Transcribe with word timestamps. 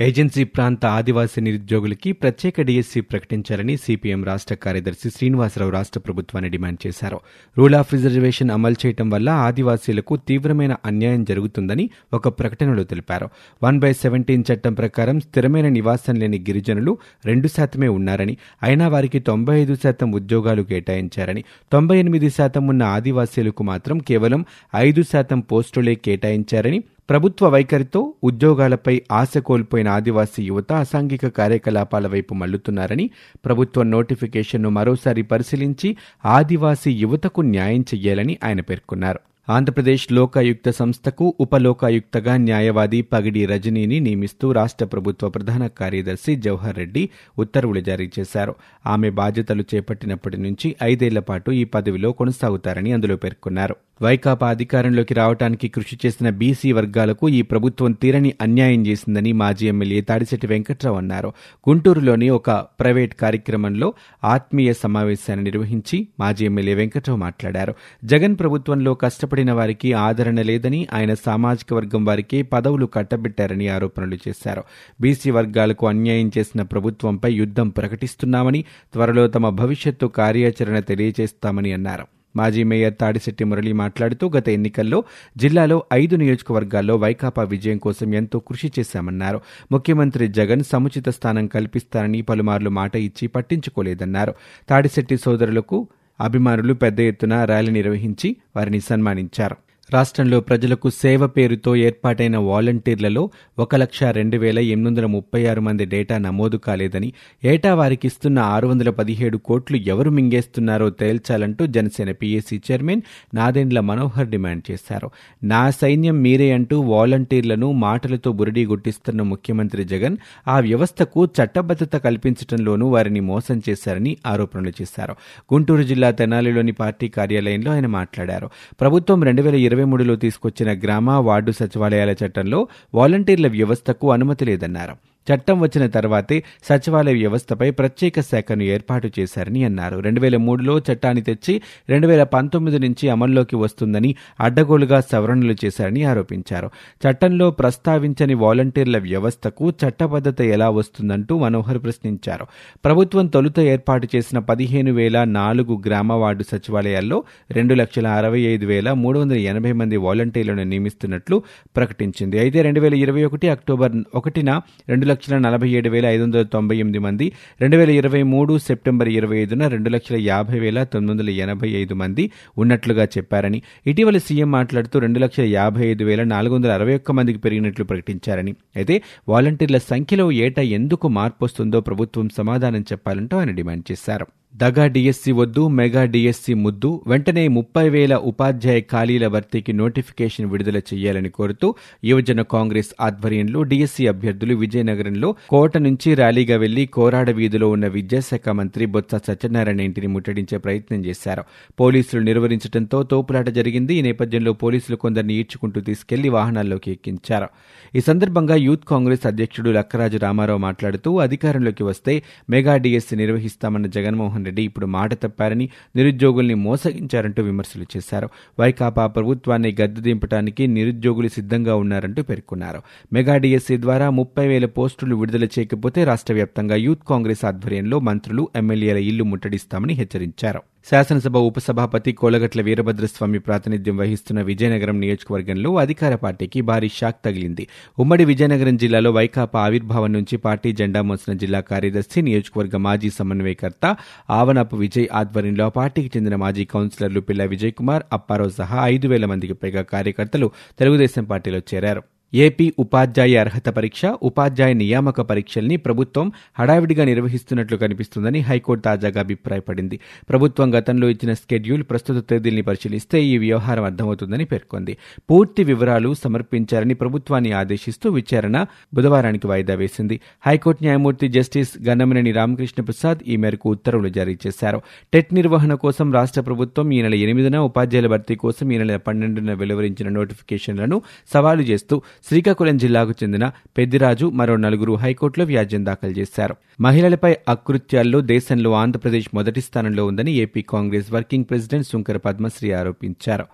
Agency 0.00 0.44
ప్రాంత 0.44 0.86
ఆదివాసీ 0.86 1.40
నిరుద్యోగులకి 1.40 2.12
ప్రత్యేక 2.12 2.60
డిఎస్సీ 2.60 3.00
ప్రకటించాలని 3.00 3.76
సిపిఎం 3.76 4.24
రాష్ట్ర 4.24 4.54
కార్యదర్శి 4.54 5.10
శ్రీనివాసరావు 5.10 5.70
రాష్ట్ర 5.70 6.00
ప్రభుత్వాన్ని 6.00 6.50
డిమాండ్ 6.50 6.86
చేశారు. 6.86 7.20
రూల్ 7.58 7.74
ఆఫ్ 7.74 7.94
రిజర్వేషన్ 7.94 8.50
అమలు 8.50 8.74
చేయడం 8.86 9.10
వల్ల 9.10 9.28
ఆదివాసీలకు 9.30 10.16
తీవ్రమైన 10.16 10.76
అన్యాయం 10.84 11.24
జరుగుతుందని 11.24 11.90
ఒక 12.12 12.28
ప్రకటనలో 12.28 12.84
తెలిపారు. 12.84 13.28
వన్ 13.62 13.78
బై 13.78 13.92
సెవెంటీన్ 13.92 14.44
చట్టం 14.52 14.74
ప్రకారం 14.74 15.20
స్థిరమైన 15.20 15.68
నివాసం 15.68 16.14
లేని 16.14 16.38
గిరిజనులు 16.38 16.98
రెండు 17.24 17.48
శాతమే 17.48 17.88
ఉన్నారని 17.88 18.38
అయినా 18.62 18.88
వారికి 18.88 19.20
తొంభై 19.20 19.60
ఐదు 19.60 19.74
శాతం 19.74 20.12
ఉద్యోగాలు 20.12 20.62
కేటాయించారని 20.62 21.44
తొంభై 21.72 21.98
ఎనిమిది 21.98 22.30
శాతం 22.30 22.66
ఉన్న 22.66 22.82
ఆదివాసీలకు 22.82 23.62
మాత్రం 23.62 23.98
కేవలం 23.98 24.44
ఐదు 24.76 25.02
శాతం 25.02 25.40
పోస్టులే 25.40 25.94
కేటాయించారని 25.94 26.80
ప్రభుత్వ 27.08 27.48
వైఖరితో 27.48 28.14
ఉద్యోగాలపై 28.24 29.02
ఆశ 29.12 29.38
కోల్పోయిన 29.38 29.88
ఆదివాసీ 29.88 30.42
యువత 30.42 30.72
అసాంఘిక 30.72 31.26
కార్యకలాపాల 31.28 32.06
వైపు 32.06 32.34
మళ్ళుతున్నారని 32.34 33.10
ప్రభుత్వ 33.44 33.82
నోటిఫికేషన్ను 33.82 34.70
మరోసారి 34.70 35.22
పరిశీలించి 35.22 35.96
ఆదివాసీ 36.24 36.92
యువతకు 36.92 37.40
న్యాయం 37.40 37.80
చెయ్యాలని 37.80 38.38
ఆయన 38.44 38.60
పేర్కొన్నారు. 38.60 39.20
ఆంధ్రప్రదేశ్ 39.48 40.12
లోకాయుక్త 40.12 40.70
సంస్థకు 40.70 41.34
ఉపలోకాయుక్తగా 41.40 42.36
న్యాయవాది 42.36 43.02
పగిడి 43.02 43.46
రజనీని 43.46 44.00
నియమిస్తూ 44.00 44.52
రాష్ట్ర 44.52 44.84
ప్రభుత్వ 44.84 45.28
ప్రధాన 45.28 45.66
కార్యదర్శి 45.66 46.36
జవహర్ 46.36 46.76
రెడ్డి 46.76 47.10
ఉత్తర్వులు 47.38 47.80
జారీ 47.80 48.10
చేశారు. 48.18 48.54
ఆమె 48.86 49.10
బాధ్యతలు 49.10 49.64
చేపట్టినప్పటి 49.74 50.36
నుంచి 50.36 50.76
ఐదేళ్ళ 50.82 51.18
పాటు 51.18 51.50
ఈ 51.50 51.64
పదవిలో 51.64 52.12
కొనసాగుతారని 52.12 52.92
అందులో 52.92 53.16
పేర్కొన్నారు. 53.16 53.76
వైకాపా 54.02 54.50
అధికారంలోకి 54.50 55.14
రావడానికి 55.14 55.68
కృషి 55.68 55.98
చేసిన 56.06 56.30
బీసీ 56.30 56.72
వర్గాలకు 56.72 57.28
ఈ 57.28 57.42
ప్రభుత్వం 57.42 57.92
తీరని 57.92 58.34
అన్యాయం 58.40 58.86
చేసిందని 58.86 59.32
మాజీ 59.32 59.68
ఎమ్మెల్యే 59.68 60.00
తాడిశెట్టి 60.00 60.46
వెంకట్రావు 60.46 60.96
అన్నారు. 60.96 61.32
గుంటూరులోని 61.68 62.30
ఒక 62.30 62.50
ప్రైవేట్ 62.50 63.14
కార్యక్రమంలో 63.14 63.94
ఆత్మీయ 64.24 64.72
సమావేశాన్ని 64.72 65.44
నిర్వహించి 65.44 66.08
మాజీ 66.20 66.44
ఎమ్మెల్యే 66.44 66.74
వెంకట్రావు 66.74 67.20
మాట్లాడారు. 67.20 67.74
జగన్ 68.04 68.38
ప్రభుత్వంలో 68.38 68.94
కష్టపడి 68.94 69.33
కష్టపడిన 69.34 69.52
వారికి 69.52 69.92
ఆదరణ 69.92 70.42
లేదని 70.42 70.86
ఆయన 70.92 71.14
సామాజిక 71.14 71.74
వర్గం 71.74 72.04
వారికి 72.04 72.42
పదవులు 72.42 72.86
కట్టబెట్టారని 72.86 73.68
ఆరోపణలు 73.68 74.18
చేశారు. 74.28 74.62
బీసీ 75.00 75.30
వర్గాలకు 75.30 75.86
అన్యాయం 75.86 76.30
చేసిన 76.38 76.62
ప్రభుత్వంపై 76.62 77.32
యుద్ధం 77.32 77.68
ప్రకటిస్తున్నామని 77.68 78.64
త్వరలో 78.92 79.26
తమ 79.28 79.48
భవిష్యత్తు 79.48 80.06
కార్యాచరణ 80.06 80.78
తెలియజేస్తామని 80.78 81.72
అన్నారు. 81.72 82.06
మాజీ 82.36 82.62
మేయర్ 82.62 82.94
తాడిశెట్టి 83.00 83.44
మురళి 83.44 83.72
మాట్లాడుతూ 83.72 84.30
గత 84.36 84.48
ఎన్నికల్లో 84.48 85.04
జిల్లాలో 85.36 85.82
ఐదు 85.92 86.16
నియోజకవర్గాల్లో 86.16 86.96
వైకాపా 86.96 87.42
విజయం 87.42 87.78
కోసం 87.78 88.14
ఎంతో 88.14 88.38
కృషి 88.38 88.72
చేశామన్నారు. 88.78 89.40
ముఖ్యమంత్రి 89.72 90.28
జగన్ 90.28 90.64
సముచిత 90.64 91.08
స్థానం 91.08 91.46
కల్పిస్తారని 91.46 92.22
పలుమార్లు 92.22 92.70
మాట 92.70 92.96
ఇచ్చి 92.96 93.28
పట్టించుకోలేదన్నారు. 93.28 94.34
తాడిశెట్టి 94.68 95.16
సోదరులకు 95.16 95.88
అభిమానులు 96.20 96.74
పెద్ద 96.74 97.00
ఎత్తున 97.00 97.44
ర్యాలీ 97.44 97.70
నిర్వహించి 97.70 98.36
వారిని 98.56 98.80
సన్మానించారు. 98.80 99.56
రాష్ట్రంలో 99.94 100.40
ప్రజలకు 100.40 100.90
సేవ 100.90 101.26
పేరుతో 101.26 101.76
ఏర్పాటైన 101.76 102.36
వాలంటీర్లలో 102.36 103.22
ఒక 103.58 103.76
లక్ష 103.76 104.04
రెండు 104.04 104.36
వేల 104.36 104.58
ఎనిమిది 104.58 104.88
వందల 104.88 105.06
ముప్పై 105.06 105.46
ఆరు 105.46 105.60
మంది 105.60 105.84
డేటా 105.84 106.18
నమోదు 106.18 106.56
కాలేదని 106.56 107.08
ఏటా 107.44 107.74
వారికిస్తున్న 107.74 108.38
ఆరు 108.38 108.66
వందల 108.66 108.90
పదిహేడు 108.90 109.38
కోట్లు 109.38 109.76
ఎవరు 109.76 110.10
మింగేస్తున్నారో 110.10 110.90
తేల్చాలంటూ 110.90 111.66
Janasena 111.66 112.12
PAC 112.12 112.60
chairman 112.70 113.02
Nadendla 113.34 113.80
Manohar 113.80 114.28
demand 114.28 114.64
చేశారు. 114.70 115.10
నా 115.42 115.70
సైన్యం 115.70 116.22
మీరే 116.22 116.52
అంటూ 116.52 116.80
వాలంటీర్లను 116.80 117.72
మాటలతో 117.72 118.32
బురిడీ 118.32 118.64
గుట్టిస్తున్న 118.66 119.22
ముఖ్యమంత్రి 119.22 119.84
జగన్ 119.84 120.16
ఆ 120.48 120.58
వ్యవస్థకు 120.60 121.28
చట్టబద్దత 121.38 121.96
కల్పించడంలోనూ 121.96 122.88
వారిని 122.88 123.20
మోసం 123.20 123.62
చేశారని 123.68 124.14
ఆరోపణలు 124.26 124.72
చేశారు. 124.80 125.16
గుంటూరు 125.54 125.82
జిల్లా 125.82 126.10
తెనాలిలోని 126.10 126.72
పార్టీ 126.72 127.08
కార్యాలయంలో 127.08 127.72
ఆయన 127.72 127.86
మాట్లాడారు. 127.86 128.50
ప్రభుత్వం 128.80 129.22
రెండు 129.22 129.42
వేల 129.42 129.54
ఇరవై 129.54 129.83
మూడులో 129.84 130.16
తీసుకొచ్చిన 130.16 130.70
గ్రామ 130.84 131.10
వార్డు 131.10 131.52
సచివాలయాల 131.52 132.14
చట్టంలో 132.22 132.60
వాలంటీర్ల 132.94 133.48
వ్యవస్థకు 133.48 134.12
అనుమతి 134.12 134.44
లేదన్నారు 134.44 134.96
చట్టం 135.32 135.60
వచ్చిన 135.60 135.86
తర్వాతే 135.86 136.42
సచివాలయ 136.64 137.12
వ్యవస్థపై 137.12 137.70
ప్రత్యేక 137.70 138.20
శాఖను 138.20 138.62
ఏర్పాటు 138.62 139.10
చేశారని 139.18 139.64
అన్నారు. 139.64 139.98
రెండు 139.98 140.20
వేల 140.20 140.36
మూడులో 140.36 140.78
చట్టాన్ని 140.78 141.22
తెచ్చి 141.22 141.60
రెండు 141.88 142.06
వేల 142.06 142.22
పంతొమ్మిది 142.22 142.78
నుంచి 142.78 143.08
అమల్లోకి 143.08 143.56
వస్తుందని 143.56 144.14
అడ్డగోలుగా 144.40 145.00
సవరణలు 145.00 145.54
చేశారని 145.64 146.04
ఆరోపించారు. 146.04 146.70
చట్టంలో 147.06 147.50
ప్రస్తావించని 147.50 148.34
వాలంటీర్ల 148.34 148.98
వ్యవస్థకు 148.98 149.70
చట్టబద్దత 149.70 150.40
ఎలా 150.40 150.70
వస్తుందంటూ 150.70 151.38
మనోహర్ 151.38 151.78
ప్రశ్నించారు. 151.78 152.46
ప్రభుత్వం 152.84 153.26
తొలుత 153.26 153.60
ఏర్పాటు 153.60 154.08
చేసిన 154.16 154.38
పదిహేను 154.38 154.92
వేల 154.92 155.24
నాలుగు 155.24 155.82
గ్రామ 155.86 156.12
వార్డు 156.12 156.42
సచివాలయాల్లో 156.42 157.24
రెండు 157.50 157.74
లక్షల 157.74 158.06
అరవై 158.06 158.40
ఐదు 158.40 158.66
వేల 158.66 158.92
మూడు 158.92 159.18
వందల 159.18 159.36
ఎనభై 159.36 159.72
మంది 159.72 159.96
వాలంటీర్లను 159.96 160.62
నియమిస్తున్నట్లు 160.62 161.42
ప్రకటించింది. 161.76 162.38
అయితే 162.38 162.62
రెండు 162.62 162.80
వేల 162.80 162.94
ఇరవై 162.94 163.24
ఒకటి 163.24 163.48
అక్టోబర్ 163.48 163.92
ఒకటిన 164.14 164.60
రెండు 164.88 165.13
లక్షల 165.14 165.38
నలభై 165.46 165.70
ఏడు 165.78 165.88
వేల 165.94 166.06
ఐదు 166.14 166.22
వందల 166.24 166.44
తొంభై 166.54 166.76
ఎనిమిది 166.82 167.00
మంది 167.06 167.26
రెండు 167.62 167.76
వేల 167.80 167.92
ఇరవై 168.00 168.22
మూడు 168.32 168.52
సెప్టెంబర్ 168.66 169.10
ఇరవై 169.18 169.38
ఐదున 169.44 169.68
రెండు 169.74 169.90
లక్షల 169.94 170.18
యాభై 170.30 170.58
వేల 170.64 170.78
తొమ్మిది 170.92 171.12
వందల 171.12 171.30
ఎనభై 171.44 171.70
ఐదు 171.82 171.94
మంది 172.02 172.24
ఉన్నట్లుగా 172.62 173.06
చెప్పారని 173.16 173.58
ఇటీవల 173.92 174.20
సీఎం 174.26 174.50
మాట్లాడుతూ 174.58 174.98
రెండు 175.06 175.20
లక్షల 175.24 175.46
యాభై 175.58 175.84
ఐదు 175.92 176.04
వేల 176.10 176.22
నాలుగు 176.34 176.54
వందల 176.56 176.72
అరవై 176.78 176.94
ఒక్క 177.00 177.12
మందికి 177.18 177.40
పెరిగినట్లు 177.46 177.86
ప్రకటించారని. 177.90 178.54
అయితే 178.76 178.96
వాలంటీర్ల 179.28 179.80
సంఖ్యలో 179.92 180.26
ఏటా 180.46 180.64
ఎందుకు 180.78 181.08
మార్పు 181.18 181.44
వస్తుందో 181.44 181.80
ప్రభుత్వం 181.80 182.28
సమాధానం 182.38 182.84
చెప్పాలంటూ 182.92 183.36
ఆయన 183.40 183.54
డిమాండ్ 183.60 183.86
చేశారు. 183.92 184.26
దగా 184.54 184.86
డిఎస్సి 184.86 185.32
వద్దు 185.32 185.68
మెగా 185.68 186.04
డిఎస్సి 186.04 186.54
ముద్దు 186.54 187.02
వెంటనే 187.06 187.48
ముప్పై 187.48 187.88
వేల 187.88 188.14
ఉపాధ్యాయ 188.16 188.80
ఖాళీల 188.80 189.26
భర్తీకి 189.26 189.72
నోటిఫికేషన్ 189.72 190.46
విడుదల 190.50 190.78
చేయాలని 190.90 191.28
కోరుతూ 191.28 191.68
యువజన 192.04 192.42
కాంగ్రెస్ 192.42 192.90
ఆధ్వర్యంలో 193.00 193.62
డిఎస్సి 193.62 194.04
అభ్యర్థులు 194.08 194.54
విజయనగరంలో 194.54 195.34
కోట 195.48 195.78
నుంచి 195.78 196.14
ర్యాలీగా 196.14 196.56
వెళ్ళి 196.56 196.86
కోరాడ 196.86 197.30
వీధిలో 197.30 197.68
ఉన్న 197.68 197.86
విద్యాశాఖ 197.86 198.48
మంత్రి 198.48 198.86
బొత్స 198.86 199.20
సత్యనారాయణ 199.26 199.80
ఇంటిని 199.80 200.06
ముట్టడించే 200.06 200.58
ప్రయత్నం 200.58 201.04
చేశారు. 201.04 201.44
పోలీసులు 201.80 202.22
నిర్వహించడంతో 202.22 203.02
తోపులాట 203.02 203.48
జరిగింది. 203.48 203.94
ఈ 203.94 204.02
నేపథ్యంలో 204.02 204.52
పోలీసులు 204.52 204.96
కొందరిని 204.96 205.34
ఈడ్చుకుంటూ 205.34 205.80
తీసుకెళ్ళి 205.80 206.28
వాహనాల్లోకి 206.28 206.90
ఎక్కించారు. 206.90 207.48
ఈ 207.96 208.00
సందర్భంగా 208.00 208.54
యూత్ 208.54 208.84
కాంగ్రెస్ 208.84 209.26
అధ్యక్షుడు 209.26 209.70
లక్కరాజు 209.70 210.16
రామారావు 210.18 210.58
మాట్లాడుతూ 210.58 211.18
అధికారంలోకి 211.18 211.82
వస్తే 211.82 212.22
మెగా 212.50 212.76
డిఎస్సి 212.76 213.16
నిర్వహిస్తామన్న 213.16 213.86
జగన్మోహన్ 213.86 214.42
రెడ్డి 214.44 214.62
ఇప్పుడు 214.62 214.86
మాట 214.86 215.14
తప్పారని 215.14 215.68
నిరుద్యోగుల్ని 215.96 216.54
మోసగించారంటూ 216.54 217.42
విమర్శలు 217.42 217.86
చేశారు. 217.96 218.28
వైకాపా 218.60 219.06
ప్రభుత్వాన్ని 219.06 219.76
గద్దె 219.80 220.00
దింపడానికి 220.00 220.66
నిరుద్యోగులు 220.66 221.28
సిద్ధంగా 221.28 221.76
ఉన్నారంటూ 221.76 222.22
పేర్కొన్నారు. 222.22 222.82
మెగా 223.12 223.36
డిఎస్సీ 223.36 223.76
ద్వారా 223.76 224.10
ముప్పై 224.10 224.46
వేల 224.46 224.66
పోస్టులు 224.66 225.16
విడుదల 225.16 225.44
చేయకపోతే 225.44 226.04
రాష్ట్ర 226.04 226.34
వ్యాప్తంగా 226.34 226.74
యూత్ 226.74 227.04
కాంగ్రెస్ 227.08 227.44
ఆధ్వర్యంలో 227.44 228.00
మంత్రులు 228.00 228.48
ఎమ్మెల్యేల 228.56 228.96
ఇల్లు 228.96 229.24
ముట్టడిస్తామని 229.24 229.94
హెచ్చరించారు. 229.94 230.73
శాసనసభ 230.90 231.36
ఉపసభాపతి 231.48 232.12
కోలగట్ల 232.12 232.60
వీరభద్రస్వామి 232.60 233.38
ప్రాతినిధ్యం 233.38 233.96
వహిస్తున్న 233.98 234.40
విజయనగరం 234.42 235.00
నియోజకవర్గంలో 235.00 235.70
అధికార 235.76 236.14
పార్టీకి 236.14 236.60
భారీ 236.60 236.88
షాక్ 236.88 237.24
తగిలింది. 237.24 237.68
ఉమ్మడి 237.98 238.24
విజయనగరం 238.24 238.76
జిల్లాలో 238.76 239.10
వైకాపా 239.10 239.60
ఆవిర్భావం 239.60 240.12
నుంచి 240.12 240.36
పార్టీ 240.36 240.72
జెండా 240.72 241.02
మోసిన 241.02 241.32
జిల్లా 241.32 241.60
కార్యదర్శి 241.60 242.22
నియోజకవర్గ 242.22 242.76
మాజీ 242.76 243.10
సమన్వయకర్త 243.10 243.96
ఆవనపు 244.30 244.76
విజయ్ 244.76 245.08
ఆధ్వర్యంలో 245.12 245.66
ఆ 245.66 245.68
పార్టీకి 245.68 246.10
చెందిన 246.16 246.36
మాజీ 246.36 246.64
కౌన్సిలర్లు 246.64 247.20
పిల్ల 247.20 247.44
విజయ్ 247.44 247.72
కుమార్ 247.72 248.02
అప్పారావు 248.12 248.50
సహా 248.50 248.86
ఐదు 248.86 249.08
వేల 249.08 249.26
మందికి 249.26 249.52
పైగా 249.54 249.82
కార్యకర్తలు 249.82 250.48
తెలుగుదేశం 250.78 251.24
పార్టీలో 251.24 251.62
చేరారు. 251.74 252.13
ఏపీ 252.34 252.72
ఉపాధ్యాయ 252.78 253.36
అర్హత 253.36 253.68
పరీక్ష 253.68 254.06
ఉపాధ్యాయ 254.22 254.72
నియామక 254.72 255.20
పరీక్షల్ని 255.20 255.76
ప్రభుత్వం 255.76 256.32
హడావిడిగా 256.60 257.04
నిర్వహిస్తున్నట్లు 257.04 257.76
కనిపిస్తుందని 257.76 258.40
హైకోర్టు 258.40 258.84
తాజాగా 258.84 259.20
అభిప్రాయపడింది. 259.20 260.00
ప్రభుత్వం 260.28 260.78
గతంలో 260.78 261.08
ఇచ్చిన 261.08 261.32
స్కెడ్యూల్ 261.32 261.82
ప్రస్తుత 261.82 262.30
తేదీల్ని 262.30 262.62
పరిశీలిస్తే 262.62 263.22
ఈ 263.24 263.38
వ్యవహారం 263.38 263.84
అర్థమవుతుందని 263.84 264.44
పేర్కొంది. 264.44 264.96
పూర్తి 265.30 265.64
వివరాలు 265.64 266.14
సమర్పించారని 266.14 266.94
ప్రభుత్వాన్ని 266.94 267.52
ఆదేశిస్తూ 267.52 268.10
విచారణ 268.10 268.66
బుధవారానికి 268.94 269.46
వాయిదా 269.46 269.74
వేసింది. 269.74 270.20
హైకోర్టు 270.46 270.82
న్యాయమూర్తి 270.82 271.28
జస్టిస్ 271.28 271.88
గన్నమనేని 271.88 272.32
రామకృష్ణ 272.32 272.82
ప్రసాద్ 272.82 273.18
ఈ 273.28 273.36
మేరకు 273.36 273.70
ఉత్తర్వులు 273.70 274.08
జారీ 274.08 274.38
చేశారు. 274.46 274.82
టెట్ 275.12 275.34
నిర్వహణ 275.34 275.74
కోసం 275.74 276.12
రాష్ట్ర 276.12 276.40
ప్రభుత్వం 276.40 276.92
ఈ 276.92 277.02
నెల 277.02 277.14
ఎనిమిదిన 277.14 277.58
ఉపాధ్యాయుల 277.58 278.06
భర్తీ 278.06 278.34
కోసం 278.34 278.72
ఈ 278.72 278.78
నెల 278.78 278.96
పన్నెండున 278.96 279.52
వెలువరించిన 279.52 280.08
నోటిఫికేషన్లను 280.08 281.02
సవాలు 281.34 281.62
చేస్తూ 281.62 282.02
శ్రీకాకుళం 282.28 282.76
జిల్లాకు 282.76 283.10
చెందిన 283.10 283.50
పెద్దిరాజు 283.78 284.26
మరో 284.26 284.56
నలుగురు 284.56 284.92
హైకోర్టులో 284.92 285.46
వ్యాజ్యం 285.46 285.86
దాఖలు 285.86 286.10
చేశారు. 286.10 286.56
మహిళలపై 286.80 287.36
అకృత్యాల్లో 287.48 288.20
దేశంలో 288.20 288.72
ఆంధ్రప్రదేశ్ 288.72 289.28
మొదటి 289.34 289.60
స్థానంలో 289.60 290.06
ఉందని 290.06 290.32
AP 290.32 290.62
Congress 290.62 291.12
working 291.12 291.44
president 291.44 291.86
Shunkara 291.86 292.16
Padmashri 292.16 292.72
ఆరోపించారు. 292.72 293.44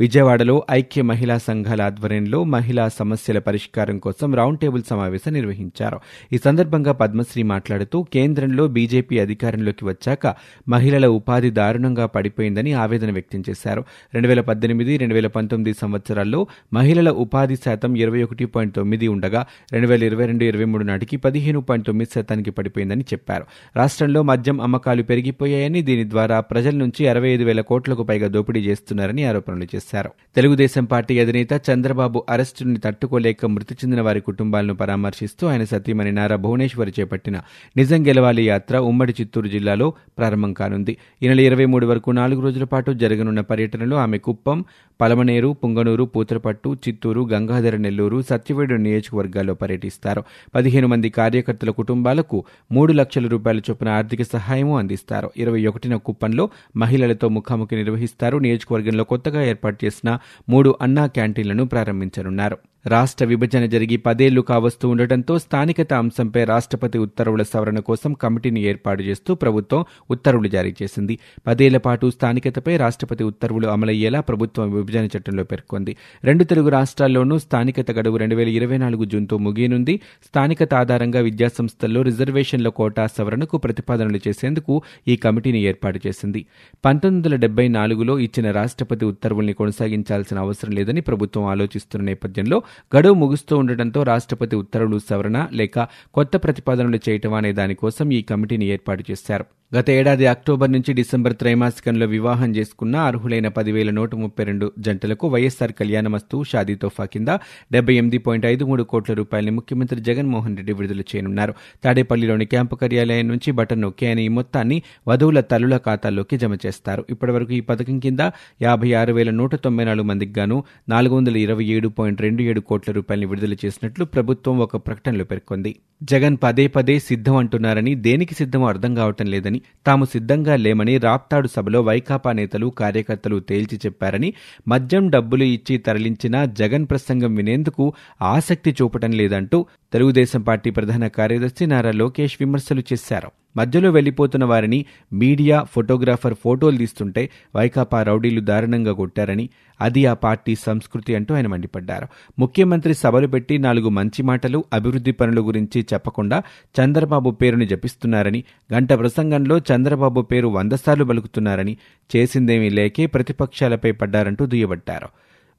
విజయవాడలో 0.00 0.66
ఐక్య 0.70 1.02
మహిళా 1.02 1.38
సంఘాల 1.38 1.82
ఆధ్వర్యంలో 1.82 2.44
మహిళా 2.44 2.88
సమస్యల 2.88 3.38
పరిష్కారం 3.38 3.98
కోసం 3.98 4.34
రౌండ్ 4.34 4.58
టేబుల్ 4.58 4.82
సమావేశం 4.90 5.32
నిర్వహించారు. 5.32 6.00
ఈ 6.32 6.38
సందర్భంగా 6.38 6.92
పద్మశ్రీ 6.92 7.42
మాట్లాడుతూ 7.42 8.02
కేంద్రంలో 8.02 8.66
బీజేపీ 8.66 9.18
అధికారంలోకి 9.18 9.84
వచ్చాక 9.84 10.34
మహిళల 10.68 11.06
ఉపాధి 11.06 11.50
దారుణంగా 11.50 12.06
పడిపోయిందని 12.06 12.72
ఆవేదన 12.72 13.10
వ్యక్తం 13.10 13.42
చేశారు. 13.50 13.84
రెండు 14.14 14.28
వేల 14.28 14.40
పద్దెనిమిది 14.40 14.96
రెండు 14.96 15.14
వేల 15.14 15.26
పంతొమ్మిది 15.26 15.74
సంవత్సరాల్లో 15.78 16.46
మహిళల 16.72 17.10
ఉపాధి 17.10 17.56
శాతం 17.56 17.96
ఇరవై 17.96 18.22
ఒకటి 18.22 18.44
పాయింట్ 18.44 18.74
తొమ్మిది 18.74 19.08
ఉండగా 19.08 19.46
రెండు 19.72 19.88
వేల 19.88 20.02
ఇరవై 20.02 20.26
రెండు 20.26 20.44
ఇరవై 20.44 20.64
మూడు 20.64 20.84
నాటికి 20.84 21.16
పదిహేను 21.16 21.60
పాయింట్ 21.60 21.86
తొమ్మిది 21.86 22.10
శాతానికి 22.14 22.50
పడిపోయిందని 22.50 23.02
చెప్పారు. 23.02 23.46
రాష్ట్రంలో 23.76 24.22
మద్యం 24.22 24.60
అమ్మకాలు 24.60 25.02
పెరిగిపోయాయని 25.02 25.82
దీని 25.82 26.10
ద్వారా 26.10 26.40
ప్రజల 26.40 26.74
నుంచి 26.74 27.08
అరవై 27.08 27.28
ఐదు 27.28 27.44
వేల 27.44 27.60
కోట్లకు 27.60 28.02
పైగా 28.02 28.28
దోపిడీ 28.28 28.60
చేస్తున్నారని 28.60 29.24
ఆరోపణలు 29.24 29.64
చేశారు. 29.64 29.88
చేశారు. 29.90 30.10
తెలుగుదేశం 30.36 30.84
పార్టీ 30.84 31.18
అధినేత 31.18 31.48
చంద్రబాబు 31.70 32.24
అరెస్టుని 32.28 32.78
తట్టుకోలేక 32.78 33.46
మృతి 33.46 33.74
చెందిన 33.74 34.00
వారి 34.00 34.20
కుటుంబాలను 34.20 34.74
పరామర్శిస్తూ 34.74 35.46
ఆయన 35.46 35.64
సతీమణి 35.64 36.12
నారా 36.12 36.36
భువనేశ్వరి 36.36 36.92
చేపట్టిన 37.00 37.40
నిజం 37.76 38.06
గెలవాలి 38.06 38.46
యాత్ర 38.46 38.78
ఉమ్మడి 38.78 39.14
చిత్తూరు 39.20 39.48
జిల్లాలో 39.48 39.92
ప్రారంభం 40.18 40.52
కానుంది. 40.52 40.96
ఈ 41.22 41.28
నెల 41.28 41.40
ఇరవై 41.40 41.64
మూడు 41.64 41.86
వరకు 41.86 42.10
నాలుగు 42.10 42.40
రోజుల 42.40 42.64
పాటు 42.64 42.92
జరగనున్న 42.92 43.40
పర్యటనలో 43.40 43.96
ఆమె 43.96 44.18
కుప్పం 44.18 44.64
పలమనేరు 45.00 45.56
పుంగనూరు 45.64 46.04
పూతరపట్టు 46.04 46.76
చిత్తూరు 46.88 47.28
గంగాధర 47.32 47.76
నెల్లూరు 47.76 48.22
సత్యవేడు 48.22 48.74
నియోజకవర్గాల్లో 48.74 49.54
పర్యటిస్తారు. 49.54 50.24
పదిహేను 50.54 50.88
మంది 50.88 51.10
కార్యకర్తల 51.10 51.70
కుటుంబాలకు 51.70 52.44
మూడు 52.72 52.92
లక్షల 52.92 53.26
రూపాయల 53.26 53.58
చొప్పున 53.58 53.88
ఆర్థిక 53.88 54.22
సహాయము 54.22 54.78
అందిస్తారు. 54.78 55.30
ఇరవై 55.36 55.66
ఒకటిన 55.66 55.96
కుప్పంలో 55.96 56.50
మహిళలతో 56.76 57.28
ముఖాముఖి 57.28 57.76
నిర్వహిస్తారు. 57.76 58.38
నియోజకవర్గంలో 58.38 59.04
కొత్తగా 59.04 59.44
ఏర్పాటు 59.44 59.79
చేసిన 59.84 60.10
మూడు 60.48 60.72
అన్నా 60.80 61.06
క్యాంటీన్లను 61.06 61.64
ప్రారంభించనున్నారు 61.64 62.58
రాష్ట్ర 62.86 63.24
విభజన 63.24 63.66
జరిగి 63.66 63.96
పదేళ్ళు 63.96 64.40
కావస్తూ 64.40 64.88
ఉండటంతో 64.88 65.38
స్థానికత 65.38 65.92
అంశంపై 65.92 66.44
రాష్ట్రపతి 66.44 66.98
ఉత్తర్వుల 66.98 67.42
సవరణ 67.42 67.78
కోసం 67.78 68.12
కమిటీని 68.12 68.62
ఏర్పాటు 68.62 69.02
చేస్తూ 69.02 69.34
ప్రభుత్వం 69.34 69.84
ఉత్తర్వులు 70.10 70.48
జారీ 70.48 70.74
చేసింది. 70.82 71.18
పదేళ్ళ 71.46 71.76
పాటు 71.76 72.10
స్థానికతపై 72.10 72.76
రాష్ట్రపతి 72.76 73.24
ఉత్తర్వులు 73.24 73.68
అమలయ్యేలా 73.68 74.20
ప్రభుత్వం 74.20 74.72
విభజన 74.72 75.04
చట్టంలో 75.04 75.44
పేర్కొంది. 75.44 75.96
రెండు 76.24 76.44
తెలుగు 76.44 76.68
రాష్ట్రాల్లోనూ 76.68 77.38
స్థానికత 77.38 77.90
గడువు 77.90 78.16
రెండు 78.16 78.34
వేల 78.34 78.48
ఇరవై 78.48 78.78
నాలుగు 78.78 79.04
జూన్తో 79.04 79.38
ముగియనుంది. 79.38 80.00
స్థానికత 80.26 80.74
ఆధారంగా 80.74 81.20
విద్యాసంస్థల్లో 81.20 82.02
రిజర్వేషన్ల 82.02 82.68
కోటా 82.68 83.06
సవరణకు 83.06 83.58
ప్రతిపాదనలు 83.58 84.20
చేసేందుకు 84.28 84.82
ఈ 85.08 85.16
కమిటీని 85.16 85.62
ఏర్పాటు 85.62 86.00
చేసింది. 86.06 86.46
పంతొమ్మిది 86.84 87.28
వందల 87.28 87.40
డెబ్బై 87.40 87.68
నాలుగులో 87.68 88.18
ఇచ్చిన 88.18 88.50
రాష్ట్రపతి 88.50 89.04
ఉత్తర్వుల్ని 89.04 89.52
కొనసాగించాల్సిన 89.52 90.38
అవసరం 90.38 90.72
లేదని 90.72 91.00
ప్రభుత్వం 91.00 91.44
ఆలోచిస్తున్న 91.44 92.04
నేపథ్యంలో 92.04 92.62
గడువు 92.96 93.14
ముగుస్తూ 93.14 93.56
ఉండటంతో 93.56 94.02
రాష్ట్రపతి 94.02 94.56
ఉత్తర్వులు 94.56 94.98
సవరణ 95.10 95.48
లేక 95.52 95.88
కొత్త 96.14 96.36
ప్రతిపాదనలు 96.36 97.00
చేయటం 97.08 97.34
అనే 97.34 97.52
దానికోసం 97.52 98.10
ఈ 98.10 98.22
కమిటీని 98.22 98.66
ఏర్పాటు 98.66 99.04
చేశారు. 99.10 99.44
గత 99.78 99.90
ఏడాది 99.90 100.26
అక్టోబర్ 100.26 100.72
నుంచి 100.72 100.92
డిసెంబర్ 100.92 101.34
త్రైమాసికంలో 101.34 102.06
వివాహం 102.06 102.50
చేసుకున్న 102.56 102.96
అర్హులైన 102.96 103.48
పదివేల 103.48 103.90
నూట 103.90 104.14
ముప్పై 104.14 104.44
రెండు 104.44 104.72
జంటలకు 104.78 105.28
వైఎస్సార్ 105.28 105.72
కళ్యాణమస్తు 105.72 106.44
షాదీ 106.44 106.74
తోఫా 106.74 107.04
కింద 107.04 107.28
డెబ్బై 107.72 107.94
ఎనిమిది 107.94 108.18
పాయింట్ 108.18 108.46
ఐదు 108.46 108.64
మూడు 108.64 108.82
కోట్ల 108.82 109.14
రూపాయలని 109.14 109.50
ముఖ్యమంత్రి 109.50 110.00
జగన్మోహన్ 110.00 110.56
రెడ్డి 110.56 110.72
విడుదల 110.72 111.00
చేయనున్నారు. 111.00 111.54
తాడేపల్లిలోని 111.84 112.44
క్యాంపు 112.44 112.74
కార్యాలయం 112.74 113.28
నుంచి 113.28 113.52
బటన్ 113.52 113.80
నొక్కి 113.80 114.06
ఆయన 114.06 114.18
ఈ 114.18 114.28
మొత్తాన్ని 114.28 114.82
వధువుల 115.08 115.40
తల్లుల 115.40 115.76
ఖాతాల్లోకి 115.76 116.38
జమ 116.38 116.54
చేస్తారు. 116.66 117.04
ఇప్పటివరకు 117.10 117.52
ఈ 117.52 117.60
పథకం 117.60 117.98
కింద 117.98 118.20
యాభై 118.62 118.92
ఆరు 118.92 119.12
వేల 119.12 119.30
నూట 119.30 119.54
తొంభై 119.54 119.84
నాలుగు 119.84 120.06
మందికి 120.06 120.40
గాను 120.40 120.64
నాలుగు 120.88 121.14
వందల 121.16 121.36
ఇరవై 121.36 121.64
ఏడు 121.64 121.88
పాయింట్ 121.88 122.22
రెండు 122.22 122.42
ఏడు 122.42 122.59
కోట్ల 122.60 122.92
రూపాయలను 122.92 123.26
విడుదల 123.26 123.52
చేసినట్లు 123.52 124.04
ప్రభుత్వం 124.04 124.58
ఒక 124.58 124.76
ప్రకటనలో 124.76 125.24
పేర్కొంది. 125.24 125.76
జగన్ 126.02 126.36
పదే 126.42 126.66
పదే 126.66 126.98
సిద్ధం 126.98 127.36
అంటున్నారని 127.36 127.94
దేనికి 127.94 128.34
సిద్ధమో 128.34 128.66
అర్థం 128.68 128.94
కావటం 128.94 129.26
లేదని 129.26 129.60
తాము 129.86 130.04
సిద్ధంగా 130.04 130.56
లేమని 130.56 130.98
రాప్తాడు 130.98 131.48
సభలో 131.48 131.80
వైకాపా 131.80 132.32
నేతలు 132.32 132.66
కార్యకర్తలు 132.66 133.40
తేల్చి 133.40 133.78
చెప్పారని 133.86 134.34
మద్యం 134.68 135.10
డబ్బులు 135.10 135.44
ఇచ్చి 135.44 135.78
తరలించిన 135.78 136.44
జగన్ 136.44 136.86
ప్రసంగం 136.86 137.34
వినేందుకు 137.34 137.92
ఆసక్తి 138.22 138.72
చూపటం 138.82 139.10
లేదంటూ 139.10 139.66
తెలుగుదేశం 139.92 140.42
పార్టీ 140.42 140.70
ప్రధాన 140.70 141.06
కార్యదర్శి 141.06 141.66
నారా 141.66 141.90
లోకేష్ 141.90 142.36
విమర్శలు 142.40 142.82
చేశారు. 142.92 143.30
మధ్యలో 143.56 143.90
వెళ్ళిపోతున్న 143.90 144.44
వారిని 144.44 144.86
మీడియా 145.12 145.62
ఫోటోగ్రాఫర్ 145.62 146.34
ఫోటోలు 146.34 146.76
తీస్తుంటే 146.76 147.30
వైకాపా 147.56 148.02
రౌడీలు 148.02 148.40
దారుణంగా 148.40 148.92
కొట్టారని 148.92 149.48
అది 149.80 150.06
ఆ 150.06 150.14
పార్టీ 150.14 150.54
సంస్కృతి 150.54 151.14
అంటూ 151.14 151.34
ఆయన 151.34 151.46
మండిపడ్డారు. 151.46 152.08
ముఖ్యమంత్రి 152.38 152.94
సభలు 152.94 153.26
పెట్టి 153.26 153.58
నాలుగు 153.58 153.88
మంచి 153.88 154.22
మాటలు 154.22 154.64
అభివృద్ధి 154.72 155.12
పనుల 155.12 155.46
గురించి 155.46 155.86
చెప్పకుండా 155.94 156.42
చంద్రబాబు 156.80 157.30
పేరుని 157.30 157.66
జపిస్తున్నారని 157.66 158.44
గంట 158.74 158.92
ప్రసంగంలో 158.92 159.58
చంద్రబాబు 159.58 160.20
పేరు 160.20 160.48
వందసార్లు 160.48 161.04
పలుకుతున్నారని 161.04 161.76
చేసిందేమీ 162.16 162.68
లేకే 162.68 163.06
ప్రతిపక్షాలపై 163.06 163.92
పడ్డారంటూ 163.92 164.46
దుయ్యబట్టారు. 164.46 165.08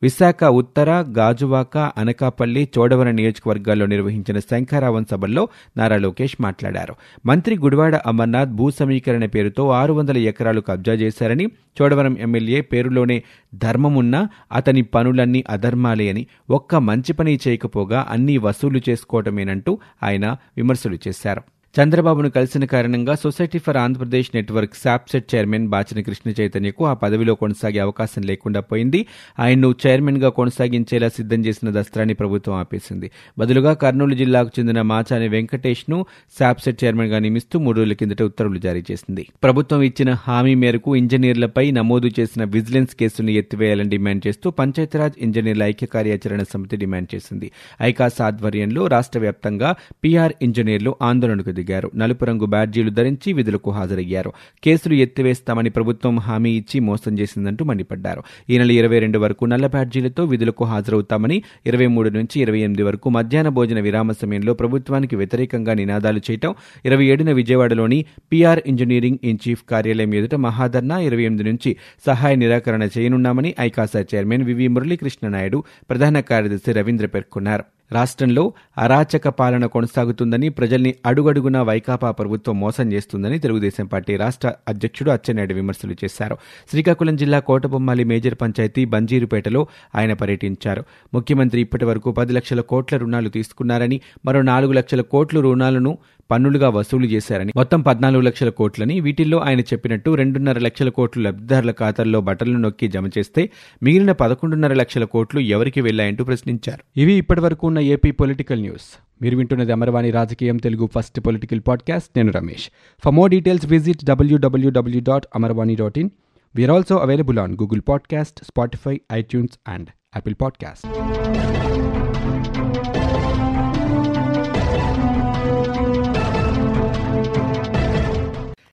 విశాఖ 0.03 0.44
ఉత్తర 0.44 0.89
గాజువాక 1.18 1.77
అనకాపల్లి 1.98 2.69
చోడవరం 2.77 3.15
నియోజకవర్గాల్లో 3.15 3.86
నిర్వహించిన 3.86 4.39
శంఖారావం 4.39 5.06
సభల్లో 5.12 5.48
నారా 5.77 5.98
లోకేష్ 5.98 6.36
మాట్లాడారు. 6.42 6.95
మంత్రి 7.25 7.57
గుడివాడ 7.57 7.95
అమర్నాథ్ 7.95 8.50
భూ 8.50 8.71
సమీకరణ 8.71 9.25
పేరుతో 9.25 9.69
ఆరు 9.69 9.94
వందల 9.94 10.18
ఎకరాలు 10.18 10.62
కబ్జా 10.62 10.94
చేశారని 10.94 11.45
చోడవరం 11.77 12.18
ఎమ్మెల్యే 12.18 12.62
పేరులోనే 12.62 13.24
ధర్మమున్నా 13.56 14.30
అతని 14.51 14.81
పనులన్నీ 14.81 15.44
అధర్మాలే 15.50 16.09
అని 16.09 16.27
ఒక్క 16.50 16.75
మంచి 16.75 17.13
పని 17.13 17.39
చేయకపోగా 17.48 18.07
అన్నీ 18.09 18.38
వసూలు 18.38 18.81
చేసుకోవటమేనంటూ 18.89 19.80
ఆయన 20.03 20.25
విమర్శలు 20.57 20.98
చేశారు. 21.07 21.44
చంద్రబాబును 21.80 22.30
కలిసిన 22.30 22.66
కారణంగా 22.66 23.16
సొసైటీ 23.16 23.60
ఫర్ 23.60 23.78
ఆంధ్రప్రదేశ్ 23.78 24.30
నెట్వర్క్ 24.36 24.74
శాప్సెట్ 24.84 25.36
చైర్మన్ 25.36 25.68
బాచిన 25.68 26.02
కృష్ణ 26.02 26.32
చైతన్యకు 26.42 26.86
ఆ 26.86 26.94
పదవిలో 26.94 27.36
కొనసాగే 27.36 27.80
అవకాశం 27.80 28.22
లేకుండా 28.22 28.60
పోయింది. 28.60 29.06
ఆయన్ను 29.40 29.76
చైర్మన్గా 29.88 30.30
కొనసాగించేలా 30.30 31.10
సిద్ధం 31.10 31.46
చేసిన 31.46 31.80
దస్త్రాన్ని 31.80 32.14
ప్రభుత్వం 32.14 32.56
ఆపేసింది. 32.56 33.12
బదులుగా 33.40 33.74
కర్నూలు 33.74 34.16
జిల్లాకు 34.16 34.52
చెందిన 34.60 34.82
మాచాని 34.82 35.28
వెంకటేష్ను 35.28 36.06
శాప్సెట్ 36.40 36.84
చైర్మన్గా 36.84 37.20
నియమిస్తూ 37.20 37.60
మూడు 37.60 37.78
రోజుల 37.78 37.94
కిందట 37.94 38.22
ఉత్తర్వులు 38.22 38.60
జారీ 38.60 38.84
చేసింది. 38.92 39.28
ప్రభుత్వం 39.44 39.82
ఇచ్చిన 39.82 40.12
హామీ 40.12 40.56
మేరకు 40.56 40.96
ఇంజనీర్లపై 40.96 41.72
నమోదు 41.72 42.12
చేసిన 42.20 42.44
విజిలెన్స్ 42.44 42.96
కేసును 42.96 43.30
ఎత్తివేయాలని 43.30 43.90
డిమాండ్ 43.90 44.28
చేస్తూ 44.28 44.51
పంచాయతీరాజ్ 44.51 45.13
ఇంజనీర్ల 45.18 45.63
ఐక్య 45.63 45.88
కార్యాచరణ 45.88 46.44
సమితి 46.44 46.78
డిమాండ్ 46.78 47.16
చేసింది. 47.16 47.51
ఐకాస్ 47.82 48.22
ఆధ్వర్యంలో 48.22 48.88
రాష్ట్ర 48.88 49.20
వ్యాప్తంగా 49.20 49.75
పీఆర్ 50.04 50.34
ఇంజనీర్లు 50.42 50.96
ఆందోళనకు 51.01 51.61
దిగారు. 51.62 51.91
నలుపు 51.96 52.25
రంగు 52.25 52.46
బ్యాడ్జీలు 52.46 52.91
ధరించి 53.00 53.34
విధులకు 53.34 53.72
హాజరయ్యారు. 53.72 54.34
కేసులు 54.63 54.96
ఎత్తివేస్తామని 55.06 55.70
ప్రభుత్వం 55.70 56.18
హామీ 56.20 56.51
ఇచ్చి 56.51 56.80
మోసం 56.89 57.20
చేసిందంటూ 57.20 57.65
మండిపడ్డారు. 57.65 58.24
ఈ 58.50 58.58
నెల 58.58 58.72
ఇరవై 58.72 59.00
రెండు 59.00 59.20
వరకు 59.20 59.46
నల్ల 59.46 59.68
బ్యాడ్జీలతో 59.68 60.24
విధులకు 60.25 60.65
హాజరవుతామని 60.65 61.38
ఇరవై 61.65 61.88
మూడు 61.88 62.10
నుంచి 62.10 62.41
ఇరవై 62.41 62.60
ఎనిమిది 62.60 62.84
వరకు 62.84 63.10
మధ్యాహ్న 63.10 63.50
భోజన 63.50 63.80
విరామ 63.80 64.12
సమయంలో 64.12 64.53
ప్రభుత్వానికి 64.53 65.15
వ్యతిరేకంగా 65.15 65.74
నినాదాలు 65.74 66.22
చేయటం 66.32 66.53
ఇరవై 66.86 67.06
ఏడున 67.06 67.32
విజయవాడలోని 67.32 68.06
పీఆర్ 68.34 68.62
ఇంజనీరింగ్ 68.65 69.18
ఇన్ 69.24 69.38
చీఫ్ 69.48 69.63
కార్యాలయం 69.72 70.13
ఎదుట 70.13 70.36
మహాధర్నా 70.36 71.00
ఇరవై 71.00 71.24
ఎనిమిది 71.24 71.44
నుంచి 71.50 71.72
సహాయ 72.06 72.36
నిరాకరణ 72.36 72.84
చేయనున్నామని 72.98 73.56
ఐకాసా 73.60 74.06
chairman 74.15 74.44
V V 74.44 74.68
Muralikrishna 74.68 75.27
Naidu 75.27 75.63
ప్రధాన 75.89 76.20
కార్యదర్శి 76.20 76.72
రవీంద్ర 76.72 77.06
పేర్కొన్నారు. 77.06 77.63
రాష్ట్రంలో 77.93 78.53
అరాచక 78.77 79.29
పాలన 79.29 79.65
కొనసాగుతుందని 79.65 80.50
ప్రజల్ని 80.50 80.95
అడుగడుగునా 81.05 81.63
వైకాపా 81.63 82.12
ప్రభుత్వం 82.12 82.60
మోసం 82.60 82.93
చేస్తుందని 82.93 83.39
తెలుగుదేశం 83.39 83.86
పార్టీ 83.86 84.15
రాష్ట్ర 84.15 84.53
అధ్యక్షుడు 84.67 85.12
అచ్చెన్నాయుడు 85.12 85.53
విమర్శలు 85.53 85.95
చేశారు. 86.03 86.38
శ్రీకాకుళం 86.69 87.15
జిల్లా 87.15 87.39
కోటబొమ్మాలి 87.39 88.03
మేజర్ 88.03 88.36
పంచాయతీ 88.41 88.86
బంజీరుపేటలో 88.86 89.67
ఆయన 89.95 90.13
పర్యటించారు. 90.13 90.83
ముఖ్యమంత్రి 91.13 91.62
ఇప్పటి 91.62 91.86
వరకు 91.86 92.12
పది 92.12 92.33
లక్షల 92.33 92.62
కోట్ల 92.62 92.98
రుణాలు 92.98 93.29
తీసుకున్నారని 93.29 94.01
మరో 94.25 94.41
నాలుగు 94.41 94.71
లక్షల 94.71 95.01
కోట్లు 95.01 95.39
రుణాలను 95.39 95.98
పన్నులుగా 96.32 96.70
వసూలు 96.70 97.06
చేశారని 97.06 97.54
మొత్తం 97.56 97.82
పద్నాలుగు 97.82 98.22
లక్షల 98.22 98.50
కోట్లని 98.50 99.00
వీటిల్లో 99.00 99.38
ఆయన 99.40 99.60
చెప్పినట్టు 99.60 100.12
రెండున్నర 100.12 100.60
లక్షల 100.60 100.90
కోట్లు 100.90 101.24
లబ్ధిదారుల 101.24 101.72
ఖాతాల్లో 101.72 102.22
బట్టలను 102.22 102.60
నొక్కి 102.60 102.88
జమ 102.88 103.08
చేస్తే 103.18 103.50
మిగిలిన 103.84 104.12
పదకొండున్నర 104.12 104.74
లక్షల 104.74 105.04
కోట్లు 105.04 105.40
ఎవరికి 105.40 105.82
వెళ్ళాయంటూ 105.82 106.24
ప్రశ్నించారు. 106.24 107.00
ఇవి 107.00 107.14
ఇప్పటివరకు 107.14 107.68
ఉన్న 107.68 107.80
ఏపీ 107.80 108.12
పొలిటికల్ 108.12 108.62
న్యూస్. 108.62 108.88
మీరు 109.22 109.38
వింటున్నది 109.38 109.72
అమరవాణి 109.72 110.12
రాజకీయం 110.12 110.58
తెలుగు 110.58 110.90
ఫస్ట్ 110.96 111.20
పొలిటికల్ 111.20 111.62
పాడ్కాస్ట్. 111.68 112.10
నేను 112.16 112.32
Ramesh. 112.32 112.70
For 113.06 113.14
more 113.14 113.32
details 113.32 113.66
visit 113.66 114.06
WWW 114.06 115.02
dot 115.02 115.26
Amarvani 115.36 115.76
dot 115.76 116.00
in 116.00 116.10
we're 116.56 116.72
also 116.72 116.98
available 116.98 117.40
on 117.40 117.54
Google 117.54 117.82
podcast 117.90 118.44
Spotify 118.44 119.02
iTunes 119.14 119.60
and 119.68 119.88
Apple 120.16 120.36
podcast 120.42 120.88